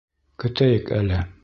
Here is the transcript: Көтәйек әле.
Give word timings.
Көтәйек 0.43 0.91
әле. 1.03 1.25